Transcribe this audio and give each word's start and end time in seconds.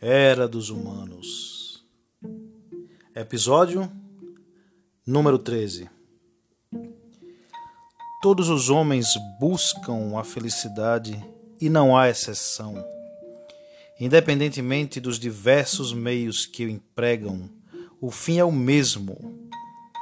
Era 0.00 0.46
dos 0.46 0.70
Humanos. 0.70 1.84
Episódio 3.16 3.90
número 5.04 5.40
13. 5.40 5.90
Todos 8.22 8.48
os 8.48 8.70
homens 8.70 9.08
buscam 9.40 10.16
a 10.16 10.22
felicidade 10.22 11.20
e 11.60 11.68
não 11.68 11.96
há 11.96 12.08
exceção. 12.08 12.76
Independentemente 13.98 15.00
dos 15.00 15.18
diversos 15.18 15.92
meios 15.92 16.46
que 16.46 16.64
o 16.64 16.70
empregam, 16.70 17.50
o 18.00 18.12
fim 18.12 18.38
é 18.38 18.44
o 18.44 18.52
mesmo. 18.52 19.50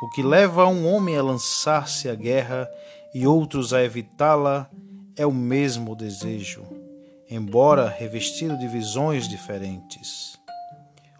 O 0.02 0.10
que 0.10 0.22
leva 0.22 0.66
um 0.66 0.86
homem 0.86 1.16
a 1.16 1.22
lançar-se 1.22 2.06
à 2.10 2.14
guerra 2.14 2.68
e 3.14 3.26
outros 3.26 3.72
a 3.72 3.82
evitá-la 3.82 4.70
é 5.16 5.24
o 5.24 5.32
mesmo 5.32 5.96
desejo 5.96 6.85
embora 7.28 7.88
revestido 7.88 8.58
de 8.58 8.68
visões 8.68 9.28
diferentes. 9.28 10.38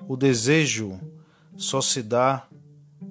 O 0.09 0.17
desejo 0.17 1.01
só 1.57 1.81
se 1.81 2.03
dá 2.03 2.47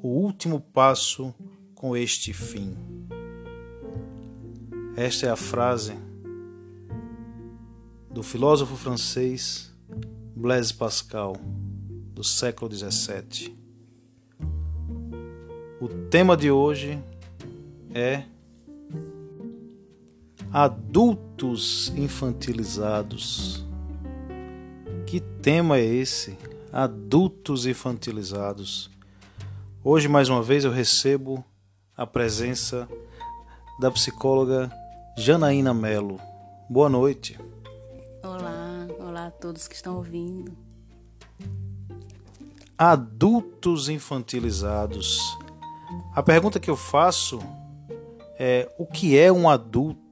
o 0.02 0.08
último 0.08 0.59
passo 0.59 1.34
com 1.73 1.95
este 1.95 2.31
fim. 2.31 2.77
Esta 4.95 5.27
é 5.27 5.30
a 5.30 5.36
frase 5.36 5.94
do 8.09 8.23
filósofo 8.23 8.77
francês 8.77 9.73
Blaise 10.36 10.73
Pascal, 10.73 11.36
do 12.14 12.23
século 12.23 12.72
XVII. 12.73 13.58
O 15.81 15.88
tema 16.09 16.38
de 16.38 16.50
hoje 16.50 16.98
é 17.94 18.23
Adultos 20.58 21.91
infantilizados. 21.98 23.66
Que 25.06 25.20
tema 25.20 25.80
é 25.80 25.84
esse? 25.84 26.38
Adultos 26.72 27.66
infantilizados. 27.66 28.89
Hoje, 29.84 30.08
mais 30.08 30.30
uma 30.30 30.42
vez, 30.42 30.64
eu 30.64 30.72
recebo 30.72 31.44
a 31.94 32.08
presença 32.08 32.88
da 33.81 33.92
psicóloga 33.92 34.72
Janaína 35.17 35.73
Melo. 35.73 36.22
Boa 36.69 36.88
noite. 36.88 37.38
Olá, 38.23 38.88
olá 38.97 39.28
a 39.28 39.31
todos 39.31 39.67
que 39.67 39.75
estão 39.75 39.97
ouvindo. 39.97 40.53
Adultos 42.78 43.90
infantilizados. 43.90 45.19
A 46.16 46.23
pergunta 46.23 46.62
que 46.62 46.69
eu 46.69 46.78
faço 46.78 47.42
é: 48.40 48.73
o 48.78 48.86
que 48.86 49.17
é 49.17 49.30
um 49.30 49.50
adulto? 49.50 50.05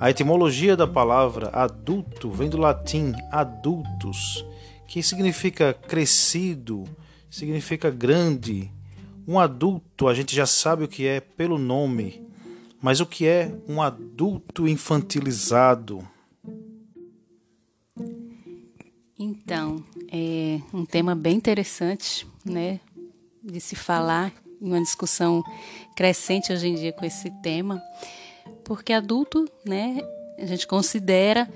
A 0.00 0.08
etimologia 0.08 0.74
da 0.74 0.86
palavra 0.86 1.50
adulto 1.52 2.30
vem 2.30 2.48
do 2.48 2.56
latim 2.56 3.12
adultus, 3.30 4.42
que 4.88 5.02
significa 5.02 5.74
crescido, 5.74 6.84
significa 7.30 7.90
grande. 7.90 8.72
Um 9.28 9.38
adulto 9.38 10.08
a 10.08 10.14
gente 10.14 10.34
já 10.34 10.46
sabe 10.46 10.84
o 10.84 10.88
que 10.88 11.06
é 11.06 11.20
pelo 11.20 11.58
nome, 11.58 12.26
mas 12.80 12.98
o 12.98 13.04
que 13.04 13.26
é 13.26 13.54
um 13.68 13.82
adulto 13.82 14.66
infantilizado? 14.66 16.08
Então, 19.18 19.84
é 20.10 20.60
um 20.72 20.86
tema 20.86 21.14
bem 21.14 21.36
interessante, 21.36 22.26
né, 22.42 22.80
de 23.44 23.60
se 23.60 23.76
falar 23.76 24.32
uma 24.58 24.80
discussão 24.80 25.44
crescente 25.94 26.54
hoje 26.54 26.68
em 26.68 26.74
dia 26.74 26.92
com 26.92 27.04
esse 27.04 27.30
tema, 27.42 27.82
porque 28.70 28.92
adulto, 28.92 29.50
né, 29.64 29.98
a 30.38 30.46
gente 30.46 30.64
considera 30.64 31.52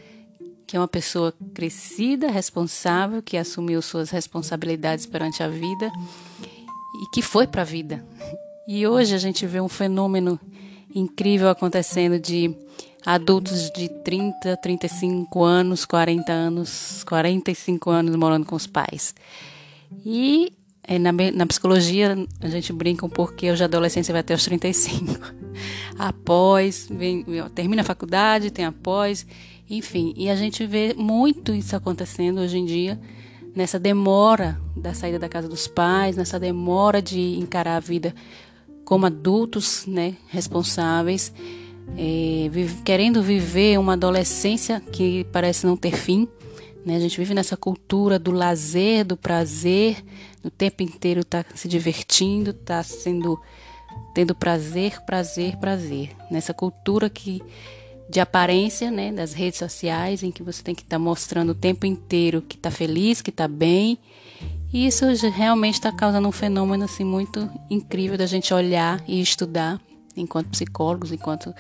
que 0.67 0.77
é 0.77 0.81
uma 0.81 0.89
pessoa 0.89 1.33
crescida, 1.55 2.29
responsável, 2.29 3.23
que 3.23 3.37
assumiu 3.37 3.81
suas 3.81 4.11
responsabilidades 4.11 5.07
perante 5.07 5.41
a 5.41 5.47
vida 5.47 5.93
e 7.01 7.11
que 7.15 7.23
foi 7.23 7.47
para 7.47 7.63
a 7.63 7.65
vida. 7.65 8.05
E 8.67 8.85
hoje 8.85 9.15
a 9.15 9.19
gente 9.19 9.47
vê 9.47 9.61
um 9.61 9.69
fenômeno 9.69 10.41
incrível 10.93 11.49
acontecendo 11.49 12.19
de 12.19 12.53
adultos 13.07 13.71
de 13.71 13.89
30, 14.03 14.57
35 14.57 15.45
anos, 15.45 15.85
40 15.85 16.33
anos, 16.33 17.05
45 17.05 17.91
anos 17.91 18.17
morando 18.17 18.45
com 18.45 18.57
os 18.57 18.67
pais. 18.67 19.15
E 20.05 20.53
na, 20.99 21.13
na, 21.13 21.47
psicologia, 21.47 22.17
a 22.41 22.49
gente 22.49 22.73
brinca 22.73 23.07
um 23.07 23.09
pouco 23.09 23.33
que 23.33 23.51
hoje 23.51 23.63
a 23.63 23.67
adolescência 23.67 24.13
vai 24.13 24.21
até 24.21 24.35
os 24.35 24.45
35. 24.45 25.19
Após, 25.99 26.89
vem, 26.91 27.25
termina 27.55 27.83
a 27.83 27.85
faculdade, 27.85 28.51
tem 28.51 28.65
após, 28.65 29.27
enfim. 29.71 30.13
E 30.17 30.29
a 30.29 30.37
gente 30.37 30.67
vê 30.67 30.95
muito 30.95 31.55
isso 31.55 31.75
acontecendo 31.75 32.41
hoje 32.41 32.59
em 32.59 32.65
dia, 32.65 33.01
nessa 33.55 33.79
demora 33.79 34.61
da 34.77 34.93
saída 34.93 35.19
da 35.19 35.29
casa 35.29 35.49
dos 35.49 35.69
pais, 35.69 36.17
nessa 36.17 36.39
demora 36.39 37.01
de 37.01 37.39
encarar 37.39 37.77
a 37.77 37.81
vida 37.81 38.15
como 38.85 39.07
adultos 39.07 39.87
né, 39.87 40.15
responsáveis, 40.29 41.33
é, 41.97 42.49
vive, 42.51 42.83
querendo 42.83 43.23
viver 43.23 43.79
uma 43.79 43.95
adolescência 43.95 44.81
que 44.81 45.25
parece 45.33 45.67
não 45.67 45.77
ter 45.77 45.97
fim. 45.97 46.29
Né? 46.85 46.97
A 46.97 47.01
gente 47.01 47.19
vive 47.19 47.35
nessa 47.35 47.57
cultura 47.57 48.19
do 48.19 48.31
lazer, 48.31 49.05
do 49.05 49.17
prazer, 49.17 50.05
o 50.45 50.51
tempo 50.51 50.83
inteiro 50.83 51.21
está 51.21 51.45
se 51.55 51.69
divertindo, 51.69 52.51
está 52.51 52.83
sendo 52.83 53.41
tendo 54.15 54.35
prazer, 54.35 55.01
prazer, 55.05 55.57
prazer. 55.57 56.11
Nessa 56.31 56.55
cultura 56.55 57.11
que 57.11 57.43
de 58.09 58.21
aparência, 58.21 58.91
né, 58.91 59.13
das 59.13 59.33
redes 59.33 59.59
sociais, 59.59 60.23
em 60.23 60.31
que 60.31 60.43
você 60.43 60.63
tem 60.63 60.75
que 60.75 60.83
estar 60.83 60.97
tá 60.97 61.03
mostrando 61.03 61.51
o 61.51 61.55
tempo 61.55 61.87
inteiro 61.87 62.43
que 62.43 62.57
está 62.57 62.71
feliz, 62.71 63.23
que 63.23 63.31
está 63.31 63.49
bem. 63.49 63.99
E 64.73 64.87
isso 64.87 65.07
realmente 65.31 65.75
está 65.75 65.91
causando 65.91 66.29
um 66.29 66.33
fenômeno 66.33 66.85
assim 66.85 67.05
muito 67.05 67.51
incrível 67.71 68.19
da 68.19 68.27
gente 68.27 68.53
olhar 68.53 69.03
e 69.07 69.21
estudar, 69.21 69.81
enquanto 70.17 70.51
psicólogos, 70.51 71.13
enquanto 71.13 71.55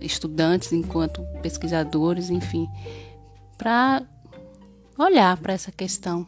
estudantes, 0.00 0.72
enquanto 0.72 1.22
pesquisadores, 1.42 2.28
enfim, 2.28 2.68
para 3.56 4.02
olhar 4.98 5.36
para 5.36 5.52
essa 5.52 5.70
questão 5.70 6.26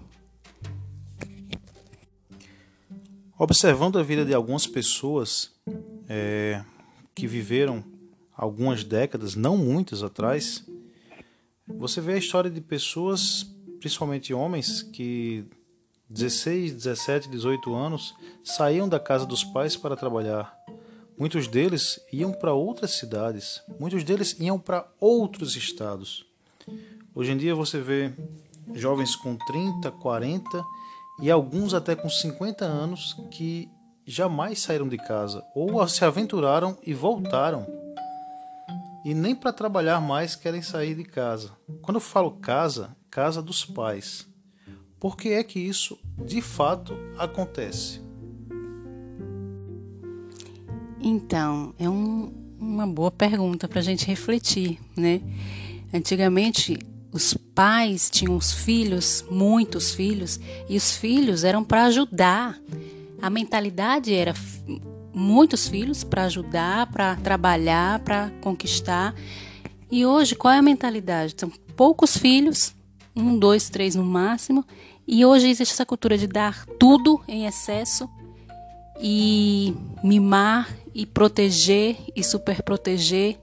Observando 3.43 3.99
a 3.99 4.03
vida 4.03 4.23
de 4.23 4.35
algumas 4.35 4.67
pessoas 4.67 5.51
é, 6.07 6.63
que 7.15 7.27
viveram 7.27 7.83
algumas 8.37 8.85
décadas, 8.85 9.35
não 9.35 9.57
muitas 9.57 10.03
atrás, 10.03 10.63
você 11.67 12.03
vê 12.03 12.13
a 12.13 12.19
história 12.19 12.51
de 12.51 12.61
pessoas, 12.61 13.51
principalmente 13.79 14.35
homens, 14.35 14.83
que 14.83 15.47
16, 16.11 16.75
17, 16.75 17.31
18 17.31 17.75
anos 17.75 18.15
saíam 18.45 18.87
da 18.87 19.01
casa 19.01 19.25
dos 19.25 19.43
pais 19.43 19.75
para 19.75 19.97
trabalhar. 19.97 20.55
Muitos 21.19 21.49
deles 21.49 21.99
iam 22.13 22.33
para 22.33 22.53
outras 22.53 22.91
cidades, 22.91 23.63
muitos 23.79 24.05
deles 24.05 24.39
iam 24.39 24.59
para 24.59 24.87
outros 25.01 25.57
estados. 25.57 26.27
Hoje 27.15 27.33
em 27.33 27.39
dia 27.39 27.55
você 27.55 27.81
vê 27.81 28.13
jovens 28.75 29.17
com 29.17 29.37
30, 29.37 29.91
40 29.91 30.65
e 31.21 31.31
alguns 31.31 31.75
até 31.75 31.95
com 31.95 32.09
50 32.09 32.65
anos 32.65 33.17
que 33.31 33.71
jamais 34.07 34.61
saíram 34.61 34.89
de 34.89 34.97
casa 34.97 35.45
ou 35.55 35.87
se 35.87 36.05
aventuraram 36.05 36.77
e 36.85 36.95
voltaram. 36.95 37.67
E 39.05 39.15
nem 39.15 39.35
para 39.35 39.53
trabalhar 39.53 40.01
mais 40.01 40.37
querem 40.37 40.61
sair 40.61 40.95
de 40.95 41.05
casa. 41.05 41.53
Quando 41.81 41.97
eu 41.97 42.01
falo 42.01 42.33
casa, 42.33 42.97
casa 43.11 43.41
dos 43.41 43.65
pais. 43.65 44.29
Por 44.99 45.17
que 45.17 45.31
é 45.31 45.43
que 45.43 45.59
isso 45.59 45.99
de 46.19 46.43
fato 46.43 46.95
acontece? 47.17 48.03
Então, 51.01 51.75
é 51.79 51.89
um, 51.89 52.31
uma 52.59 52.87
boa 52.87 53.11
pergunta 53.11 53.67
para 53.67 53.79
a 53.79 53.83
gente 53.83 54.07
refletir, 54.07 54.79
né? 54.95 55.23
Antigamente, 55.95 56.79
os 57.13 57.35
pais 57.35 58.09
tinham 58.11 58.37
os 58.37 58.53
filhos, 58.53 59.25
muitos 59.31 59.95
filhos, 59.95 60.39
e 60.69 60.77
os 60.77 60.97
filhos 60.97 61.45
eram 61.45 61.65
para 61.65 61.85
ajudar. 61.87 62.59
A 63.21 63.29
mentalidade 63.29 64.15
era 64.15 64.35
muitos 65.13 65.69
filhos 65.69 66.05
para 66.05 66.25
ajudar, 66.25 66.87
para 66.87 67.17
trabalhar, 67.17 67.99
para 68.01 68.31
conquistar. 68.41 69.15
E 69.91 70.07
hoje, 70.07 70.37
qual 70.37 70.55
é 70.55 70.59
a 70.59 70.63
mentalidade? 70.63 71.35
São 71.37 71.51
poucos 71.77 72.17
filhos, 72.17 72.75
um, 73.15 73.39
dois, 73.39 73.69
três 73.69 73.95
no 73.95 74.05
máximo. 74.05 74.65
E 75.07 75.25
hoje 75.25 75.49
existe 75.49 75.73
essa 75.73 75.85
cultura 75.85 76.17
de 76.17 76.29
dar 76.29 76.65
tudo 76.79 77.21
em 77.27 77.47
excesso 77.47 78.09
e 79.01 79.75
mimar 80.05 80.69
e 80.95 81.05
proteger 81.05 81.97
e 82.15 82.23
super 82.23 82.63
proteger 82.63 83.39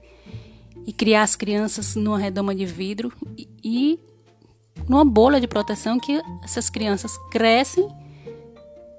e 0.88 0.92
criar 0.94 1.22
as 1.22 1.36
crianças 1.36 1.94
numa 1.96 2.18
redoma 2.18 2.54
de 2.54 2.64
vidro 2.64 3.12
e, 3.62 4.00
numa 4.88 5.04
bolha 5.04 5.38
de 5.38 5.46
proteção 5.46 6.00
que 6.00 6.18
essas 6.42 6.70
crianças 6.70 7.18
crescem 7.30 7.86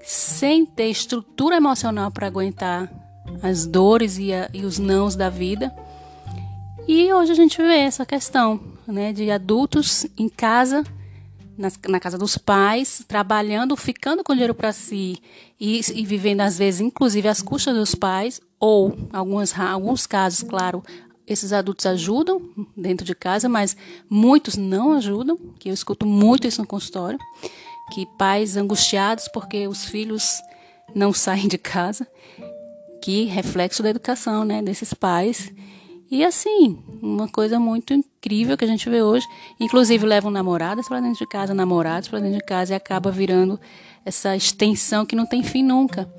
sem 0.03 0.67
ter 0.67 0.91
estrutura 0.91 1.55
emocional 1.55 2.11
para 2.11 2.27
aguentar 2.27 2.93
as 3.41 3.65
dores 3.65 4.19
e, 4.19 4.31
a, 4.31 4.47
e, 4.53 4.65
os 4.65 4.77
nãos 4.77 5.15
da 5.15 5.31
vida. 5.31 5.75
E 6.87 7.11
hoje 7.11 7.31
a 7.31 7.35
gente 7.35 7.57
vê 7.57 7.79
essa 7.79 8.05
questão 8.05 8.59
né, 8.85 9.11
de 9.11 9.31
adultos 9.31 10.05
em 10.15 10.29
casa 10.29 10.83
na, 11.57 11.71
na 11.87 11.99
casa 11.99 12.19
dos 12.19 12.37
pais, 12.37 13.03
trabalhando, 13.07 13.75
ficando 13.75 14.23
com 14.23 14.33
dinheiro 14.33 14.53
para 14.53 14.71
si 14.71 15.17
e, 15.59 15.81
e, 15.95 16.05
vivendo, 16.05 16.41
às 16.41 16.55
vezes, 16.55 16.81
inclusive, 16.81 17.27
às 17.27 17.41
custas 17.41 17.75
dos 17.75 17.95
pais, 17.95 18.39
ou, 18.59 18.95
algumas, 19.11 19.57
alguns 19.59 20.05
casos, 20.05 20.47
claro, 20.47 20.83
esses 21.29 21.53
adultos 21.53 21.85
ajudam 21.85 22.41
dentro 22.75 23.05
de 23.05 23.13
casa, 23.13 23.47
mas 23.47 23.77
muitos 24.09 24.57
não 24.57 24.93
ajudam, 24.93 25.37
que 25.59 25.69
eu 25.69 25.73
escuto 25.73 26.05
muito 26.05 26.47
isso 26.47 26.59
no 26.59 26.67
consultório, 26.67 27.19
que 27.93 28.07
pais 28.17 28.57
angustiados 28.57 29.27
porque 29.27 29.67
os 29.67 29.85
filhos 29.85 30.41
não 30.93 31.13
saem 31.13 31.47
de 31.47 31.57
casa, 31.57 32.07
que 33.01 33.25
reflexo 33.25 33.83
da 33.83 33.89
educação, 33.89 34.43
né, 34.43 34.61
desses 34.61 34.93
pais. 34.93 35.53
E 36.11 36.25
assim, 36.25 36.79
uma 37.01 37.27
coisa 37.27 37.59
muito 37.59 37.93
incrível 37.93 38.57
que 38.57 38.65
a 38.65 38.67
gente 38.67 38.89
vê 38.89 39.03
hoje, 39.03 39.27
inclusive 39.59 40.03
levam 40.05 40.31
namoradas 40.31 40.87
para 40.87 40.99
dentro 40.99 41.19
de 41.19 41.27
casa, 41.27 41.53
namorados 41.53 42.09
para 42.09 42.19
dentro 42.19 42.39
de 42.39 42.43
casa 42.43 42.73
e 42.73 42.75
acaba 42.75 43.11
virando 43.11 43.59
essa 44.03 44.35
extensão 44.35 45.05
que 45.05 45.15
não 45.15 45.27
tem 45.27 45.43
fim 45.43 45.61
nunca. 45.61 46.11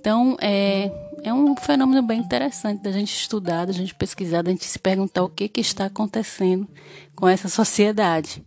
Então, 0.00 0.36
é, 0.40 0.90
é 1.22 1.32
um 1.32 1.56
fenômeno 1.56 2.02
bem 2.02 2.20
interessante 2.20 2.82
da 2.82 2.92
gente 2.92 3.14
estudar, 3.14 3.66
da 3.66 3.72
gente 3.72 3.94
pesquisar, 3.94 4.42
da 4.42 4.50
gente 4.50 4.64
se 4.64 4.78
perguntar 4.78 5.22
o 5.22 5.28
que, 5.28 5.48
que 5.48 5.60
está 5.60 5.86
acontecendo 5.86 6.66
com 7.14 7.28
essa 7.28 7.48
sociedade. 7.48 8.42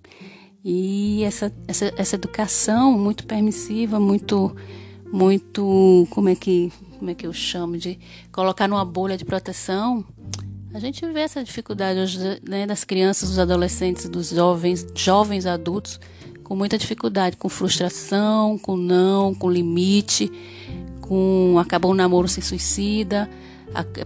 E 0.64 1.24
essa, 1.24 1.52
essa, 1.68 1.94
essa 1.98 2.16
educação 2.16 2.92
muito 2.98 3.26
permissiva, 3.26 4.00
muito, 4.00 4.56
muito, 5.12 6.08
como 6.12 6.30
é 6.30 6.36
que, 6.36 6.72
como 7.00 7.10
é 7.10 7.16
que 7.16 7.26
eu 7.26 7.34
chamo, 7.34 7.78
de 7.78 8.00
colocar 8.32 8.68
numa 8.68 8.86
bolha 8.86 9.18
de 9.18 9.26
proteção, 9.26 10.06
a 10.74 10.80
gente 10.80 11.06
vê 11.12 11.22
essa 11.22 11.44
dificuldade 11.44 12.00
hoje 12.00 12.18
né, 12.48 12.66
das 12.66 12.84
crianças, 12.84 13.30
dos 13.30 13.40
adolescentes, 13.40 14.08
dos 14.08 14.30
jovens, 14.30 14.88
jovens 14.96 15.46
adultos, 15.46 16.00
com 16.44 16.56
muita 16.56 16.78
dificuldade, 16.78 17.36
com 17.38 17.50
frustração, 17.50 18.58
com 18.58 18.78
não, 18.78 19.34
com 19.34 19.50
limite, 19.50 20.32
com 21.12 21.60
acabou 21.60 21.92
o 21.92 21.94
namoro 21.94 22.26
se 22.30 22.42
suicida, 22.42 23.30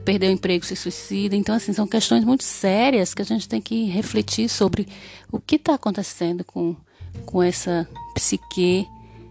perdeu 0.04 0.32
o 0.32 0.34
emprego 0.34 0.66
se 0.66 0.76
suicida. 0.76 1.36
Então, 1.36 1.54
assim, 1.54 1.72
são 1.72 1.86
questões 1.86 2.26
muito 2.26 2.44
sérias 2.44 3.14
que 3.14 3.22
a 3.22 3.26
gente 3.26 3.48
tem 3.48 3.62
que 3.62 3.86
refletir 3.86 4.50
sobre 4.50 4.88
o 5.32 5.40
que 5.40 5.58
está 5.58 5.76
acontecendo 5.76 6.44
com, 6.44 6.76
com 7.24 7.44
essa 7.44 7.88
psique 8.16 8.88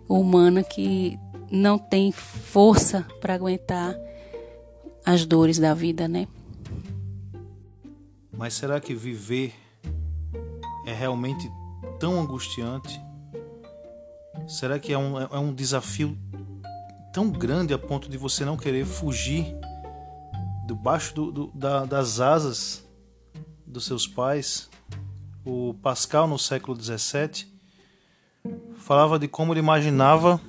humana 0.08 0.62
que 0.62 1.18
não 1.50 1.76
tem 1.76 2.12
força 2.12 3.04
para 3.20 3.34
aguentar 3.34 3.96
as 5.04 5.26
dores 5.26 5.58
da 5.58 5.74
vida, 5.74 6.06
né? 6.06 6.28
Mas 8.30 8.54
será 8.54 8.78
que 8.80 8.94
viver 8.94 9.52
é 10.86 10.92
realmente 10.92 11.50
tão 11.98 12.20
angustiante? 12.20 13.00
Será 14.46 14.78
que 14.78 14.92
é 14.92 14.98
um, 14.98 15.20
é 15.20 15.38
um 15.40 15.52
desafio 15.52 16.16
tão 17.14 17.30
grande 17.30 17.72
a 17.72 17.78
ponto 17.78 18.08
de 18.08 18.18
você 18.18 18.44
não 18.44 18.56
querer 18.56 18.84
fugir 18.84 19.56
debaixo 20.66 21.14
do, 21.14 21.30
do, 21.30 21.46
da, 21.54 21.84
das 21.84 22.18
asas 22.18 22.84
dos 23.64 23.84
seus 23.84 24.04
pais. 24.04 24.68
O 25.44 25.74
Pascal, 25.74 26.26
no 26.26 26.36
século 26.36 26.76
XVII, 26.76 27.46
falava 28.74 29.16
de 29.16 29.28
como 29.28 29.52
ele 29.52 29.60
imaginava 29.60 30.40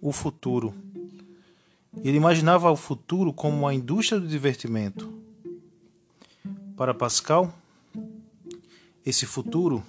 o 0.00 0.12
futuro. 0.12 0.72
Ele 1.96 2.16
imaginava 2.16 2.70
o 2.70 2.76
futuro 2.76 3.32
como 3.32 3.58
uma 3.58 3.74
indústria 3.74 4.20
do 4.20 4.28
divertimento. 4.28 5.12
Para 6.76 6.94
Pascal, 6.94 7.52
esse 9.04 9.26
futuro 9.26 9.82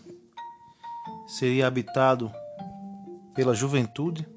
seria 1.28 1.68
habitado 1.68 2.31
pela 3.36 3.54
juventude 3.54 4.28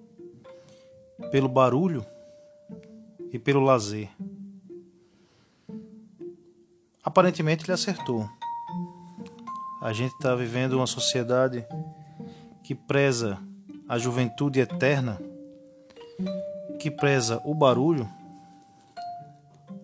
pelo 1.31 1.49
barulho 1.49 2.05
e 3.33 3.39
pelo 3.39 3.61
lazer. 3.61 4.11
Aparentemente 7.03 7.65
ele 7.65 7.73
acertou. 7.73 8.29
A 9.81 9.93
gente 9.93 10.13
está 10.13 10.35
vivendo 10.35 10.75
uma 10.75 10.87
sociedade 10.87 11.65
que 12.63 12.75
preza 12.75 13.39
a 13.89 13.97
juventude 13.99 14.61
eterna, 14.61 15.21
que 16.79 16.91
preza 16.91 17.41
o 17.45 17.55
barulho 17.55 18.09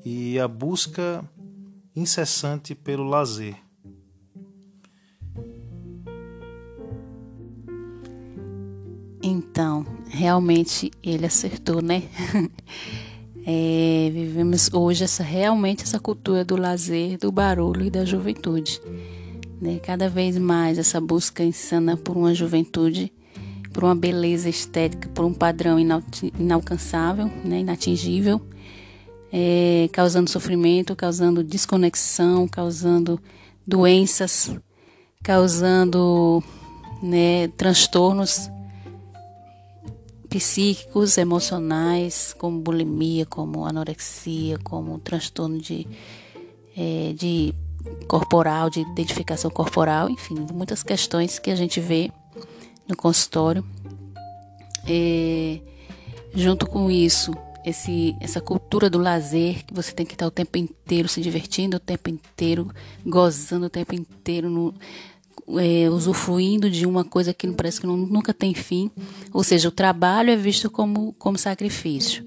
e 0.05 0.39
a 0.39 0.47
busca 0.47 1.25
incessante 1.97 2.75
pelo 2.75 3.05
lazer. 3.05 3.64
Realmente 10.25 10.91
ele 11.03 11.27
acertou, 11.27 11.83
né? 11.83 12.03
É, 13.47 14.11
vivemos 14.11 14.73
hoje 14.73 15.05
essa 15.05 15.23
realmente 15.23 15.83
essa 15.83 16.01
cultura 16.01 16.43
do 16.43 16.57
lazer, 16.57 17.19
do 17.19 17.31
barulho 17.31 17.85
e 17.85 17.91
da 17.91 18.03
juventude. 18.03 18.81
Né? 19.61 19.79
Cada 19.83 20.09
vez 20.09 20.39
mais 20.39 20.79
essa 20.79 20.99
busca 20.99 21.45
insana 21.45 21.95
por 21.95 22.17
uma 22.17 22.33
juventude, 22.33 23.13
por 23.71 23.85
uma 23.85 23.95
beleza 23.95 24.49
estética, 24.49 25.11
por 25.11 25.27
um 25.27 25.35
padrão 25.35 25.77
inalcançável, 26.41 27.31
né? 27.45 27.61
inatingível, 27.61 28.41
é, 29.31 29.91
causando 29.93 30.31
sofrimento, 30.31 30.97
causando 30.97 31.45
desconexão, 31.45 32.49
causando 32.49 33.21
doenças, 33.67 34.57
causando 35.23 36.43
né, 37.03 37.49
transtornos 37.59 38.51
psíquicos, 40.35 41.17
emocionais, 41.17 42.35
como 42.37 42.59
bulimia, 42.59 43.25
como 43.25 43.65
anorexia, 43.65 44.59
como 44.65 44.99
transtorno 44.99 45.59
de, 45.61 45.87
é, 46.77 47.13
de 47.17 47.55
corporal, 48.09 48.69
de 48.69 48.81
identificação 48.81 49.49
corporal, 49.49 50.11
enfim, 50.11 50.35
muitas 50.53 50.83
questões 50.83 51.39
que 51.39 51.53
a 51.53 51.55
gente 51.55 51.79
vê 51.79 52.11
no 52.89 52.97
consultório. 52.97 53.65
É, 54.89 55.61
junto 56.35 56.67
com 56.67 56.91
isso, 56.91 57.33
esse, 57.65 58.17
essa 58.21 58.41
cultura 58.41 58.91
do 58.91 58.99
lazer, 58.99 59.65
que 59.65 59.73
você 59.73 59.93
tem 59.93 60.05
que 60.05 60.15
estar 60.15 60.27
o 60.27 60.33
tempo 60.33 60.59
inteiro 60.59 61.09
se 61.09 61.21
divertindo, 61.21 61.77
o 61.77 61.81
tempo 61.81 62.11
inteiro 62.11 62.69
gozando, 63.07 63.67
o 63.67 63.71
tempo 63.71 63.95
inteiro 63.95 64.51
no, 64.51 64.75
é, 65.59 65.89
usufruindo 65.91 66.71
de 66.71 66.87
uma 66.87 67.05
coisa 67.05 67.35
que 67.35 67.47
parece 67.53 67.81
que 67.81 67.87
não, 67.87 67.97
nunca 67.97 68.33
tem 68.33 68.55
fim. 68.55 68.91
Ou 69.33 69.45
seja, 69.45 69.69
o 69.69 69.73
trabalho 69.73 70.31
é 70.31 70.37
visto 70.37 70.71
como, 70.71 71.13
como 71.15 71.39
sacrifício. 71.39 72.27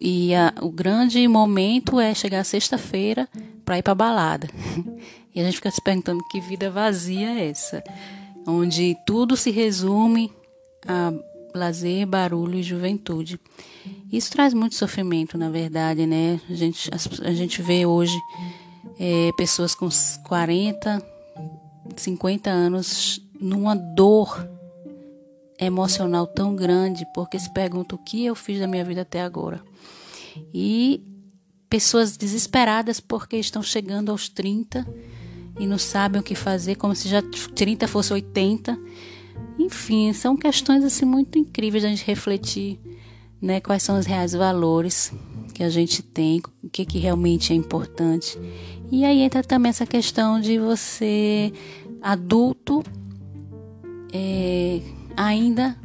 E 0.00 0.34
a, 0.34 0.52
o 0.60 0.70
grande 0.70 1.26
momento 1.28 2.00
é 2.00 2.14
chegar 2.14 2.44
sexta-feira 2.44 3.28
para 3.64 3.78
ir 3.78 3.82
para 3.82 3.94
balada. 3.94 4.48
E 5.34 5.40
a 5.40 5.44
gente 5.44 5.54
fica 5.54 5.70
se 5.70 5.80
perguntando 5.80 6.22
que 6.30 6.42
vida 6.42 6.70
vazia 6.70 7.30
é 7.30 7.48
essa, 7.48 7.82
onde 8.46 8.94
tudo 9.06 9.34
se 9.34 9.50
resume 9.50 10.30
a 10.86 11.10
lazer, 11.54 12.06
barulho 12.06 12.58
e 12.58 12.62
juventude. 12.62 13.40
Isso 14.12 14.30
traz 14.30 14.52
muito 14.52 14.74
sofrimento, 14.74 15.38
na 15.38 15.48
verdade, 15.48 16.06
né? 16.06 16.38
A 16.50 16.54
gente, 16.54 16.90
a, 16.92 17.28
a 17.28 17.32
gente 17.32 17.62
vê 17.62 17.86
hoje 17.86 18.18
é, 19.00 19.30
pessoas 19.36 19.74
com 19.74 19.88
40, 20.24 21.02
50 21.96 22.50
anos 22.50 23.20
numa 23.40 23.74
dor 23.74 24.48
emocional 25.58 26.26
tão 26.26 26.54
grande, 26.54 27.06
porque 27.14 27.38
se 27.38 27.52
pergunta 27.52 27.94
o 27.94 27.98
que 27.98 28.24
eu 28.24 28.34
fiz 28.34 28.58
da 28.58 28.66
minha 28.66 28.84
vida 28.84 29.02
até 29.02 29.22
agora. 29.22 29.62
E 30.52 31.02
pessoas 31.68 32.16
desesperadas 32.16 33.00
porque 33.00 33.36
estão 33.36 33.62
chegando 33.62 34.10
aos 34.10 34.28
30 34.28 34.86
e 35.58 35.66
não 35.66 35.78
sabem 35.78 36.20
o 36.20 36.24
que 36.24 36.34
fazer, 36.34 36.76
como 36.76 36.94
se 36.94 37.08
já 37.08 37.22
30 37.54 37.86
fosse 37.86 38.12
80. 38.12 38.78
Enfim, 39.58 40.12
são 40.12 40.36
questões 40.36 40.84
assim 40.84 41.04
muito 41.04 41.38
incríveis 41.38 41.84
a 41.84 41.88
gente 41.88 42.04
refletir, 42.04 42.80
né, 43.40 43.60
quais 43.60 43.82
são 43.82 43.98
os 43.98 44.06
reais 44.06 44.32
valores 44.32 45.12
que 45.62 45.66
a 45.66 45.70
gente 45.70 46.02
tem, 46.02 46.42
o 46.62 46.68
que 46.68 46.84
que 46.84 46.98
realmente 46.98 47.52
é 47.52 47.56
importante. 47.56 48.36
E 48.90 49.04
aí 49.04 49.20
entra 49.20 49.44
também 49.44 49.70
essa 49.70 49.86
questão 49.86 50.40
de 50.40 50.58
você 50.58 51.52
adulto 52.02 52.82
é, 54.12 54.80
ainda 55.16 55.78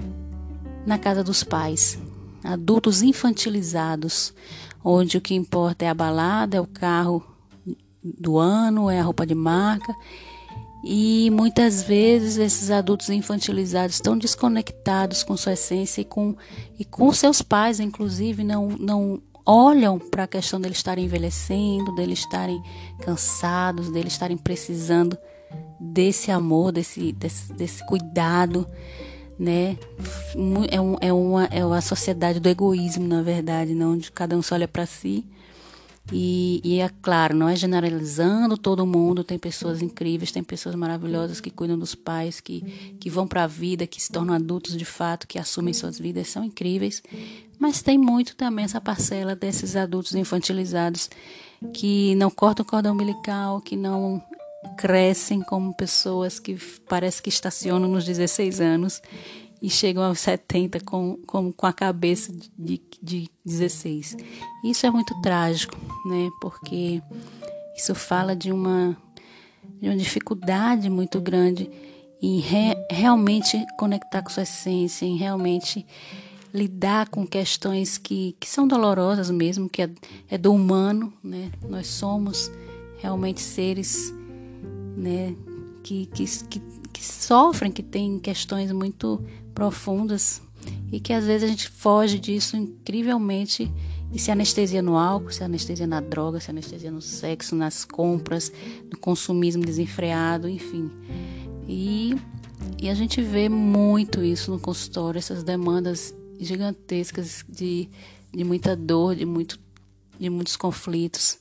na 0.84 0.98
casa 0.98 1.24
dos 1.24 1.44
pais, 1.44 2.00
adultos 2.44 3.04
infantilizados, 3.04 4.34
onde 4.84 5.16
o 5.16 5.22
que 5.22 5.36
importa 5.36 5.86
é 5.86 5.90
a 5.90 5.94
balada, 5.94 6.58
é 6.58 6.62
o 6.62 6.66
carro 6.66 7.24
do 8.04 8.40
ano, 8.40 8.90
é 8.90 9.00
a 9.00 9.04
roupa 9.04 9.28
de 9.28 9.36
marca. 9.36 9.96
E 10.84 11.30
muitas 11.32 11.84
vezes 11.84 12.38
esses 12.38 12.72
adultos 12.72 13.10
infantilizados 13.10 13.98
estão 13.98 14.18
desconectados 14.18 15.22
com 15.22 15.38
sua 15.38 15.54
essência 15.54 16.02
e 16.02 16.06
com, 16.06 16.36
e 16.80 16.86
com 16.86 17.12
seus 17.14 17.44
pais, 17.44 17.80
inclusive, 17.80 18.44
não, 18.44 18.70
não 18.70 19.22
olham 19.48 19.98
para 19.98 20.24
a 20.24 20.28
questão 20.28 20.60
deles 20.60 20.78
estarem 20.78 21.06
envelhecendo, 21.06 21.96
deles 21.96 22.20
estarem 22.20 22.62
cansados, 23.00 23.90
deles 23.90 24.12
estarem 24.12 24.36
precisando 24.36 25.18
desse 25.80 26.30
amor, 26.30 26.74
desse, 26.74 27.14
desse, 27.14 27.54
desse 27.54 27.86
cuidado, 27.86 28.68
né? 29.40 29.78
É, 30.70 30.82
um, 30.82 30.98
é, 31.00 31.14
uma, 31.14 31.46
é 31.46 31.66
uma 31.66 31.80
sociedade 31.80 32.42
do 32.42 32.50
egoísmo, 32.50 33.08
na 33.08 33.22
verdade, 33.22 33.74
não 33.74 33.94
onde 33.94 34.12
cada 34.12 34.36
um 34.36 34.42
só 34.42 34.56
olha 34.56 34.68
para 34.68 34.86
si. 34.86 35.26
E, 36.12 36.62
e, 36.64 36.80
é 36.80 36.90
claro, 37.02 37.36
não 37.36 37.50
é 37.50 37.56
generalizando 37.56 38.58
todo 38.58 38.86
mundo, 38.86 39.24
tem 39.24 39.38
pessoas 39.38 39.82
incríveis, 39.82 40.32
tem 40.32 40.44
pessoas 40.44 40.74
maravilhosas 40.74 41.42
que 41.42 41.50
cuidam 41.50 41.78
dos 41.78 41.96
pais, 41.96 42.40
que, 42.40 42.62
que 43.00 43.10
vão 43.10 43.28
para 43.28 43.44
a 43.44 43.48
vida, 43.48 43.86
que 43.86 44.02
se 44.02 44.12
tornam 44.12 44.34
adultos 44.34 44.78
de 44.78 44.86
fato, 44.86 45.28
que 45.28 45.38
assumem 45.38 45.74
suas 45.74 46.00
vidas, 46.00 46.30
são 46.30 46.44
incríveis. 46.44 47.04
Mas 47.60 47.82
tem 47.82 47.98
muito 47.98 48.36
também 48.36 48.64
essa 48.64 48.80
parcela 48.80 49.36
desses 49.36 49.76
adultos 49.76 50.16
infantilizados 50.16 51.10
que 51.74 52.16
não 52.16 52.30
cortam 52.30 52.64
o 52.64 52.70
cordão 52.70 52.94
umbilical, 52.94 53.60
que 53.60 53.76
não 53.76 54.24
crescem 54.78 55.42
como 55.42 55.74
pessoas 55.74 56.40
que 56.40 56.56
parece 56.88 57.22
que 57.22 57.30
estacionam 57.30 57.90
nos 57.90 58.06
16 58.06 58.62
anos 58.62 59.02
e 59.62 59.70
chegam 59.70 60.04
aos 60.04 60.20
70 60.20 60.80
com, 60.82 61.18
com, 61.26 61.52
com 61.52 61.66
a 61.66 61.74
cabeça 61.74 62.32
de, 62.58 62.82
de 63.02 63.30
16. 63.46 64.18
Isso 64.64 64.86
é 64.86 64.92
muito 64.92 65.20
trágico, 65.22 65.76
né? 66.06 66.30
Porque 66.42 67.02
isso 67.76 67.94
fala 67.94 68.36
de 68.36 68.52
uma, 68.52 68.98
de 69.82 69.88
uma 69.88 69.96
dificuldade 69.96 70.90
muito 70.90 71.20
grande 71.22 71.70
em 72.22 72.40
re, 72.40 72.76
realmente 72.90 73.64
conectar 73.78 74.22
com 74.22 74.30
sua 74.30 74.44
essência, 74.44 75.06
em 75.06 75.18
realmente 75.18 75.86
lidar 76.54 77.10
com 77.10 77.26
questões 77.26 77.98
que, 77.98 78.36
que 78.40 78.48
são 78.50 78.68
dolorosas 78.68 79.30
mesmo, 79.30 79.70
que 79.70 79.84
é, 79.84 79.90
é 80.30 80.38
do 80.38 80.54
humano, 80.54 81.14
né? 81.24 81.52
Nós 81.70 81.88
somos 81.88 82.52
realmente 82.98 83.42
seres 83.42 84.14
né, 84.96 85.36
que, 85.84 86.08
que, 86.08 86.26
que, 86.46 86.60
que 86.92 87.04
sofrem, 87.06 87.72
que 87.72 87.84
têm 87.84 88.18
questões 88.18 88.72
muito 88.72 89.24
profundas 89.54 90.42
e 90.92 91.00
que 91.00 91.14
às 91.14 91.26
vezes 91.26 91.44
a 91.44 91.48
gente 91.48 91.70
foge 91.70 92.20
disso 92.20 92.58
incrivelmente 92.58 93.72
e 94.12 94.20
se 94.20 94.32
anestesia 94.32 94.82
no 94.82 94.98
álcool, 94.98 95.32
se 95.32 95.44
anestesia 95.44 95.86
na 95.86 96.00
droga, 96.00 96.40
se 96.40 96.50
anestesia 96.50 96.92
no 96.92 97.02
sexo, 97.02 97.56
nas 97.56 97.84
compras, 97.84 98.52
no 98.90 98.98
consumismo 98.98 99.64
desenfreado, 99.64 100.48
enfim. 100.48 100.90
E, 101.68 102.16
e 102.82 102.90
a 102.90 102.94
gente 102.94 103.22
vê 103.22 103.50
muito 103.50 104.24
isso 104.24 104.52
no 104.52 104.60
consultório, 104.60 105.20
essas 105.20 105.44
demandas 105.44 106.16
gigantescas 106.40 107.44
de, 107.48 107.90
de 108.34 108.44
muita 108.44 108.76
dor, 108.76 109.16
de, 109.16 109.26
muito, 109.26 109.60
de 110.20 110.30
muitos 110.30 110.56
conflitos. 110.56 111.38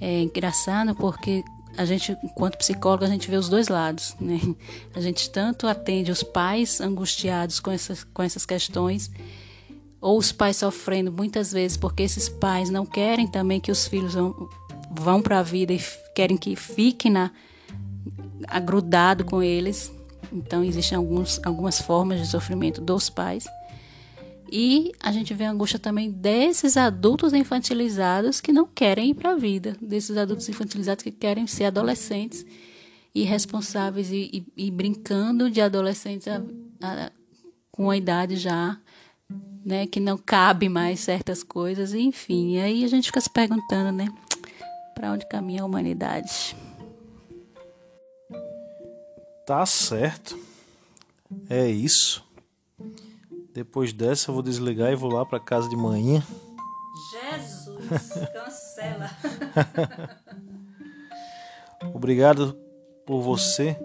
É 0.00 0.22
engraçado 0.22 0.94
porque 0.94 1.42
a 1.76 1.84
gente, 1.84 2.16
enquanto 2.22 2.56
psicólogo, 2.58 3.04
a 3.04 3.08
gente 3.08 3.28
vê 3.28 3.36
os 3.36 3.48
dois 3.48 3.68
lados, 3.68 4.14
né? 4.20 4.40
A 4.94 5.00
gente 5.00 5.28
tanto 5.30 5.66
atende 5.66 6.12
os 6.12 6.22
pais 6.22 6.80
angustiados 6.80 7.58
com 7.58 7.70
essas, 7.70 8.04
com 8.04 8.22
essas 8.22 8.46
questões, 8.46 9.10
ou 10.04 10.18
os 10.18 10.30
pais 10.32 10.58
sofrendo 10.58 11.10
muitas 11.10 11.50
vezes 11.50 11.78
porque 11.78 12.02
esses 12.02 12.28
pais 12.28 12.68
não 12.68 12.84
querem 12.84 13.26
também 13.26 13.58
que 13.58 13.72
os 13.72 13.88
filhos 13.88 14.12
vão, 14.12 14.50
vão 14.90 15.22
para 15.22 15.38
a 15.38 15.42
vida 15.42 15.72
e 15.72 15.80
querem 16.14 16.36
que 16.36 16.54
fiquem 16.54 17.10
na, 17.10 17.30
agrudado 18.46 19.24
com 19.24 19.42
eles. 19.42 19.90
Então, 20.30 20.62
existem 20.62 20.98
alguns, 20.98 21.40
algumas 21.42 21.80
formas 21.80 22.20
de 22.20 22.26
sofrimento 22.26 22.82
dos 22.82 23.08
pais. 23.08 23.46
E 24.52 24.92
a 25.00 25.10
gente 25.10 25.32
vê 25.32 25.44
a 25.44 25.50
angústia 25.50 25.78
também 25.78 26.10
desses 26.10 26.76
adultos 26.76 27.32
infantilizados 27.32 28.42
que 28.42 28.52
não 28.52 28.66
querem 28.66 29.08
ir 29.08 29.14
para 29.14 29.30
a 29.30 29.36
vida, 29.36 29.74
desses 29.80 30.18
adultos 30.18 30.46
infantilizados 30.50 31.02
que 31.02 31.10
querem 31.10 31.46
ser 31.46 31.64
adolescentes 31.64 32.44
irresponsáveis 33.14 34.10
e, 34.10 34.44
e, 34.56 34.66
e 34.66 34.70
brincando 34.70 35.48
de 35.48 35.62
adolescentes 35.62 36.28
a, 36.28 36.42
a, 36.82 37.10
com 37.70 37.88
a 37.88 37.96
idade 37.96 38.36
já, 38.36 38.78
né, 39.64 39.86
que 39.86 39.98
não 39.98 40.18
cabe 40.18 40.68
mais 40.68 41.00
certas 41.00 41.42
coisas, 41.42 41.94
enfim. 41.94 42.56
E 42.56 42.60
aí 42.60 42.84
a 42.84 42.88
gente 42.88 43.06
fica 43.06 43.20
se 43.20 43.30
perguntando, 43.30 43.90
né, 43.92 44.08
para 44.94 45.12
onde 45.12 45.26
caminha 45.28 45.62
a 45.62 45.66
humanidade? 45.66 46.56
Tá 49.46 49.64
certo. 49.66 50.38
É 51.48 51.68
isso. 51.68 52.24
Depois 53.52 53.92
dessa, 53.92 54.30
eu 54.30 54.34
vou 54.34 54.42
desligar 54.42 54.90
e 54.90 54.96
vou 54.96 55.12
lá 55.12 55.24
para 55.24 55.38
casa 55.38 55.68
de 55.68 55.76
manhã. 55.76 56.22
Jesus, 57.10 58.08
cancela. 58.32 59.10
Obrigado 61.94 62.58
por 63.06 63.20
você, 63.20 63.76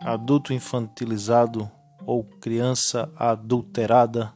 adulto 0.00 0.52
infantilizado 0.52 1.70
ou 2.06 2.24
criança 2.24 3.10
adulterada, 3.16 4.32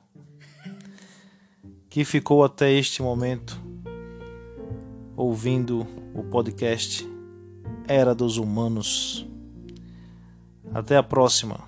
que 1.89 2.05
ficou 2.05 2.45
até 2.45 2.73
este 2.73 3.03
momento 3.03 3.61
ouvindo 5.17 5.87
o 6.15 6.23
podcast 6.23 7.09
Era 7.87 8.15
dos 8.15 8.37
Humanos. 8.37 9.27
Até 10.73 10.97
a 10.97 11.03
próxima. 11.03 11.68